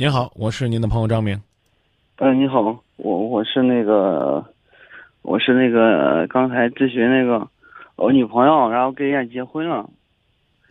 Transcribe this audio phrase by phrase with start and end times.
[0.00, 1.36] 您好，我是您的朋友张明。
[2.18, 2.60] 嗯，你好，
[2.98, 4.44] 我我是那个，
[5.22, 7.44] 我是那个刚才咨询那个
[7.96, 9.78] 我女朋友，然后跟人家结婚了。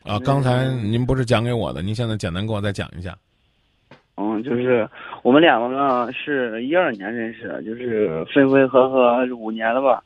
[0.05, 3.13] 啊，刚才您不是讲给我的，您现在简单给我再讲一下。
[4.15, 4.89] 嗯，就是
[5.23, 10.01] 我们两个呢是一二年认识的，就是分分合合五年了吧。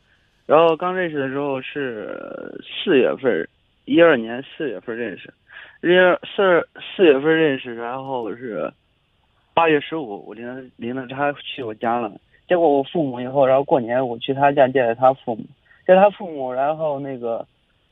[0.47, 3.47] 然后刚认识的时候是四月份，
[3.85, 5.31] 一二年四月份认识，
[5.79, 8.73] 认四四月份认识，然后是
[9.53, 12.11] 八月十五，我领领着他去我家了。
[12.47, 15.43] 结果我父母以后，然后过年我去他家见了他父母，
[15.85, 17.45] 见他父母，然后那个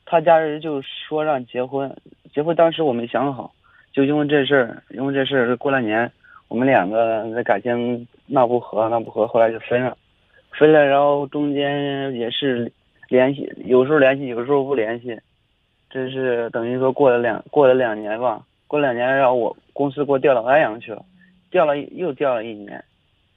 [0.05, 1.95] 他家人就说让结婚，
[2.33, 3.51] 结婚当时我没想好，
[3.93, 6.11] 就因为这事儿，因为这事儿过了年，
[6.47, 9.97] 我们两个那感情闹不和，闹不和，后来就分了。
[10.51, 12.71] 分了，然后中间也是
[13.07, 15.17] 联系，有时候联系，有时候不联系，
[15.89, 21.05] 这是等于说过了两过了两年吧，过两年，然后我公司给我调到安阳去了，
[21.51, 22.83] 调了又调了一年，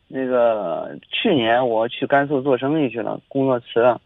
[0.09, 4.01] 那个去年我去甘肃做生意去了，工作辞了，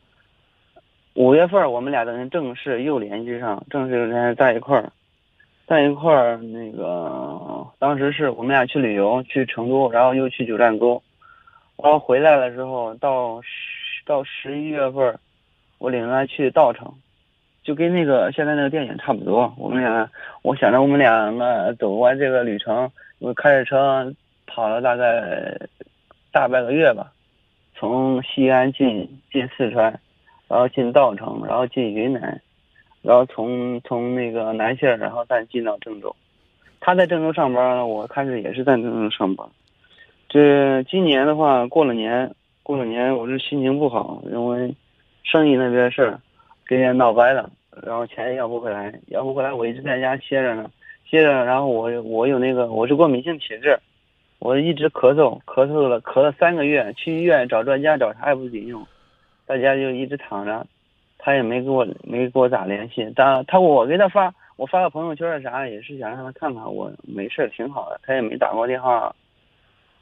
[1.15, 4.93] 五月份我们俩等于正式又联系上，正式联系在一块儿，
[5.67, 11.03] 在一块儿那个当时是我们俩去旅游，去成都，然后又去九寨沟。
[11.83, 15.19] 然后回来的时候，到十到十一月份，
[15.79, 16.91] 我领他去稻城，
[17.63, 19.53] 就跟那个现在那个电影差不多。
[19.59, 24.15] 我们俩，我想着我们两个走完这个旅程，我开着车
[24.47, 25.57] 跑了大概
[26.33, 27.13] 大半个月吧，
[27.75, 29.85] 从西安进进四川，
[30.49, 32.41] 然后进稻城，然后进云南，
[33.03, 36.15] 然后从从那个南线，然后再进到郑州。
[36.79, 39.49] 他在郑州上班，我开始也是在郑州上班。
[40.29, 42.31] 这今年的话，过了年，
[42.63, 44.75] 过了年，我是心情不好，因为
[45.25, 46.21] 生意那边事儿
[46.65, 47.51] 跟人家闹掰了，
[47.83, 50.71] 然后钱要不回来，要不回来，我一直在家歇着呢，
[51.11, 53.79] 接着，然后我我有那个我是过敏性体质，
[54.39, 58.87] 我一直咳嗽，咳嗽了咳了三个月，去医院找专家找啥也不顶用，
[59.47, 60.67] 在家就一直躺着，
[61.19, 69.15] 他也没给我没给我咋联系，但他我给他发我发个朋友圈啥也是想让他看看我没事挺好的，他也没打过电话。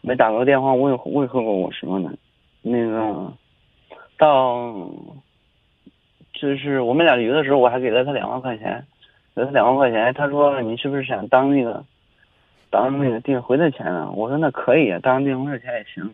[0.07, 2.11] 没打过电话问问候过我什么的，
[2.61, 3.33] 那个
[4.19, 4.87] 到
[6.35, 8.85] 就是我们俩旅游的时候，我还给了他两万块钱，
[9.35, 10.13] 给他两万块钱。
[10.15, 11.85] 他说你是不是想当那个
[12.71, 14.11] 当那个订婚的钱呢？
[14.13, 16.11] 我说那可以啊，当订婚的钱也行。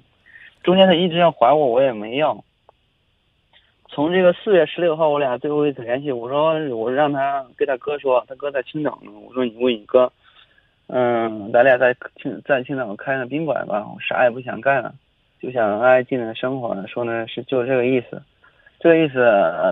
[0.62, 2.44] 中间他一直要还我，我也没要。
[3.88, 9.10] 从这个四月十六号，我俩最后一次联系，我说我让他跟他哥说，他哥在青岛呢。
[9.26, 10.12] 我说你问你哥。
[10.92, 14.92] 嗯，咱俩在青在青岛开个宾馆吧，我啥也不想干了，
[15.40, 16.76] 就想安安静静生活。
[16.86, 18.20] 说呢是就这个意思，
[18.80, 19.24] 这个意思。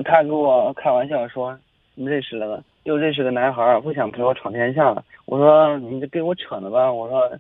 [0.05, 1.59] 他跟我开玩笑说，
[1.95, 5.05] 你认识了个又认识个男孩，不想陪我闯天下了。
[5.27, 6.91] 我说你这跟我扯呢吧？
[6.91, 7.31] 我说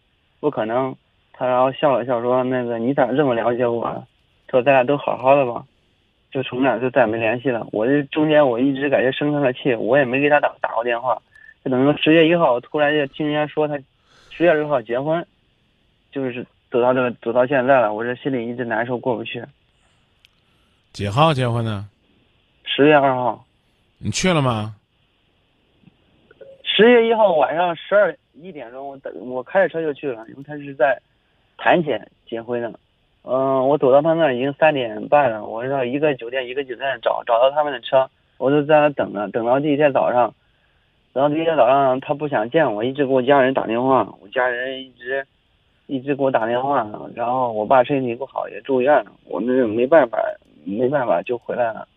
[0.40, 0.94] 不可能。
[1.32, 4.06] 他然后笑了笑说，那个你咋这么了解我？
[4.50, 5.64] 说咱俩都好好的吧，
[6.30, 7.66] 就从那就再也没联系了。
[7.72, 11.16] 我这中间我一直感觉生他的气，我也没给他打打过电话。
[11.64, 13.78] 就等于说十月一号突然就听人家说他
[14.28, 15.26] 十月二号结婚，
[16.12, 19.42] 就是走到这个走到现在了，我这心里一直难受过不去。
[20.92, 21.88] 几号结婚呢？
[22.64, 23.42] 十月二号。
[23.96, 24.74] 你去了吗？
[26.78, 30.96] 十月一号晚上十二一点钟，我等我开着车就去了，因为他是在
[31.56, 32.72] 坛前结婚的。
[33.24, 40.32] 嗯，我走到他那已经三点半了，我说一个酒店一个酒店找找到他们的车，我就在那等着，等到第一天早上。
[41.12, 45.26] 然后第一天早上他不想见我，一直给我家人打电话，我家人一直
[45.88, 46.88] 一直给我打电话。
[47.16, 50.16] 然后我爸身体不好也住院了，我那没办法，
[50.64, 51.88] 没办法就回来了。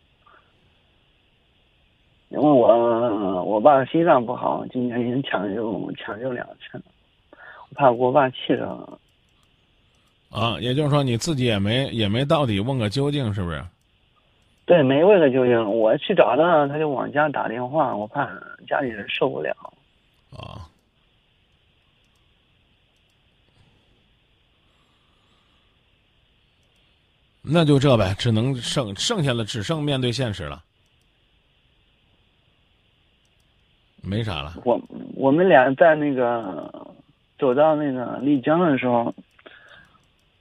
[2.31, 6.84] 因为我我爸心脏不好，今年已经抢救抢救两次了，
[7.69, 9.00] 我怕给我爸气着。
[10.30, 13.62] 啊，也就是说你自己也没也没到底问个究竟，是不是？
[14.66, 15.62] 对，没问个究竟。
[15.70, 18.25] 我去找他，他就往家打电话，我怕
[18.66, 19.53] 家里人受不了。
[20.31, 20.64] 啊，
[27.41, 30.64] 那就这呗，只能剩剩下的只剩面对现实了，
[34.03, 34.53] 没啥了。
[34.66, 34.82] 我
[35.16, 36.72] 我们俩在那个
[37.38, 39.14] 走到那个丽江的时候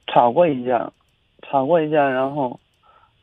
[0.07, 0.93] 吵过一架，
[1.43, 2.59] 吵过一架，然后。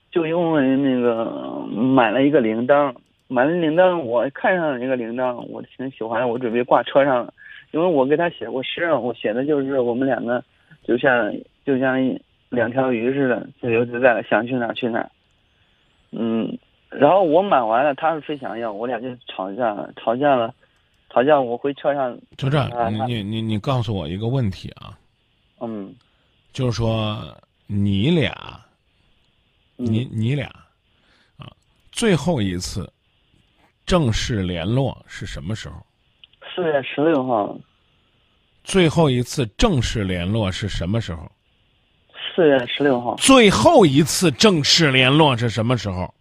[0.10, 2.96] 就因为那个买了一个铃铛，
[3.28, 7.34] 买了铃铛，我看上了一个铃铛，我挺喜欢，我准备挂车上了。
[7.72, 10.44] 因为我给他写过诗，我写的就是我们两个
[10.82, 11.32] 就像
[11.66, 12.00] 就像
[12.50, 15.08] 两条鱼似的，自由自在，想去哪去哪。
[16.12, 16.58] 嗯，
[16.90, 20.54] 然后我买完了，他是非想要，我俩就吵架了，吵架了，
[21.10, 21.40] 吵架。
[21.40, 24.98] 我回车上就这，你你你你告诉我一个问题啊，
[25.60, 25.94] 嗯
[26.54, 27.38] 就是说
[27.68, 28.32] 你俩，
[29.78, 30.48] 嗯你你俩，
[31.38, 31.52] 啊，
[31.92, 32.92] 最后一次
[33.86, 35.76] 正式联络是什么时候？
[36.56, 37.56] 四月十六号，
[38.64, 41.30] 最后一次正式联络是什么时候？
[42.34, 46.12] 四月十六号，最后一次正式联络是什么时候？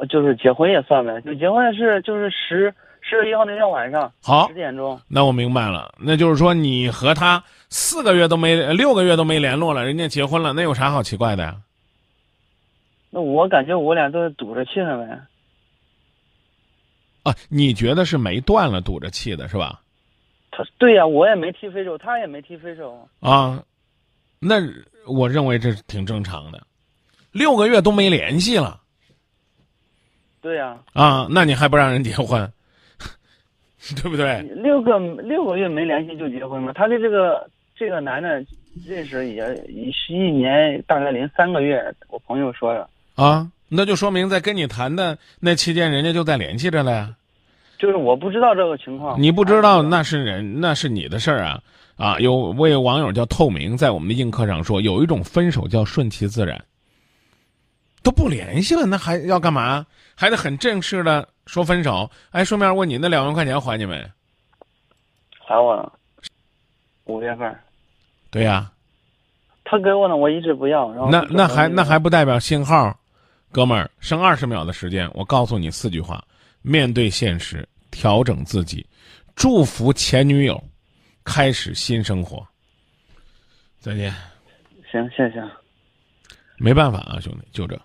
[0.00, 11.54] 呃就是结婚也算呗，就结婚是就是十十月一号那天晚上好十，点钟，那我明白了，那就是说你和他四个月都没六个月都没联络了，人家结婚了，那有啥好奇怪的呀？
[13.10, 15.20] 那我感觉我俩都是堵着气呢呗。
[17.24, 19.82] 啊，你觉得是没断了，堵着气的是吧？
[20.50, 23.06] 他对呀、我也没提分手，他也没提分手。
[23.20, 23.62] 啊，
[24.38, 24.56] 那
[25.06, 26.58] 我认为这是挺正常的，
[27.32, 28.80] 六个月都没联系了
[30.40, 32.50] 对呀、啊，那你还不让人结婚，
[34.02, 34.40] 对不对？
[34.54, 36.72] 六个六个月没联系就结婚了？
[36.72, 38.44] 他跟这个这个男的
[38.86, 39.34] 认识也
[39.68, 41.82] 也是一年，大概零三个月。
[42.08, 47.14] 我朋友说的，啊，那就说明在跟你谈的那期间，人家就在联系着了呀。
[47.78, 49.20] 就是我不知道这个情况。
[49.20, 51.62] 你不知道，那是人，那是你的事儿啊
[51.96, 52.18] 啊！
[52.18, 56.62] 有位网友叫透明，在我们的映客上说，有一种分手叫顺其自然，
[58.02, 59.86] 都不联系了，那还要干嘛？
[60.20, 62.10] 还得很正式的说分手。
[62.30, 64.06] 哎，顺便问你，那两万块钱还你没？
[65.46, 65.90] 还我了，
[67.04, 67.58] 五月份
[68.30, 68.70] 对呀、
[69.64, 70.92] 他给我呢，我一直不要。
[70.92, 72.94] 然后那那还那还不代表信号，
[73.50, 76.22] 哥们儿，剩二十秒的时间，我告诉你四句话：
[76.60, 78.86] 面对现实，调整自己，
[79.34, 80.62] 祝福前女友，
[81.24, 82.46] 开始新生活。
[83.78, 84.14] 再见。
[84.92, 85.42] 行，谢谢。
[86.58, 87.80] 没办法啊，兄弟，就这。